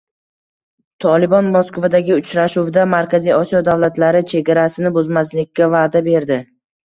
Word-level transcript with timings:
«Tolibon» 1.03 1.49
Moskvadagi 1.55 2.13
uchrashuvda 2.15 2.85
Markaziy 2.95 3.35
Osiyo 3.37 3.61
davlatlari 3.69 4.23
chegarasini 4.33 4.93
buzmaslikka 4.99 5.71
va'da 5.77 6.03
berdi 6.11 6.41